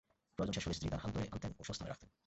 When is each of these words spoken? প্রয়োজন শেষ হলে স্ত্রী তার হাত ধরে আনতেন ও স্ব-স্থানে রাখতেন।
প্রয়োজন 0.35 0.53
শেষ 0.55 0.63
হলে 0.65 0.77
স্ত্রী 0.77 0.87
তার 0.91 1.01
হাত 1.03 1.11
ধরে 1.15 1.25
আনতেন 1.33 1.51
ও 1.59 1.63
স্ব-স্থানে 1.67 1.89
রাখতেন। 1.91 2.09